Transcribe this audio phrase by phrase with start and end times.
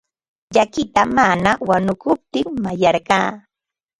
[0.53, 3.29] Llakita mamaa wanukuptin mayarqaa.